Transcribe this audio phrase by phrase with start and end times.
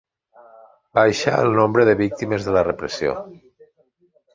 [1.01, 3.19] Baixa el nombre de víctimes de la repressió